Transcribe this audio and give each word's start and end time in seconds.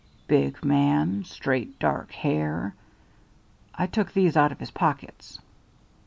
"Big 0.27 0.65
man 0.65 1.23
straight 1.25 1.77
dark 1.77 2.11
hair. 2.11 2.73
I 3.75 3.85
took 3.85 4.11
these 4.13 4.35
out 4.35 4.51
of 4.51 4.57
his 4.59 4.71
pockets." 4.71 5.37